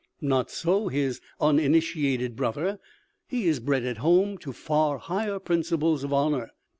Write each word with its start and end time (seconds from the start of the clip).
Not 0.19 0.49
so 0.49 0.87
his 0.87 1.21
uninitiated 1.39 2.35
brother; 2.35 2.79
he 3.27 3.45
is 3.47 3.59
bred 3.59 3.83
at 3.83 3.97
home 3.97 4.39
to 4.39 4.51
far 4.51 4.97
higher 4.97 5.37
principles 5.37 6.03
of 6.03 6.11
honour. 6.11 6.49